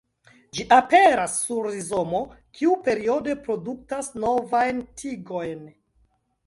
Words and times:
Ĝi 0.59 0.63
aperas 0.77 1.35
sur 1.41 1.67
rizomo, 1.75 2.21
kiu 2.59 2.73
periode 2.89 3.39
produktas 3.45 4.13
novajn 4.27 4.85
tigojn. 5.03 5.67